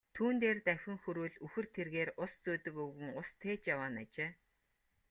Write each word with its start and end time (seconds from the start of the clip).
Түүн 0.15 0.35
дээр 0.41 0.57
давхин 0.67 0.97
хүрвэл 1.03 1.35
үхэр 1.45 1.65
тэргээр 1.75 2.09
ус 2.23 2.33
зөөдөг 2.43 2.75
өвгөн 2.83 3.11
ус 3.21 3.29
тээж 3.41 3.61
яваа 3.73 3.89
нь 3.91 4.01
ажээ. 4.03 4.29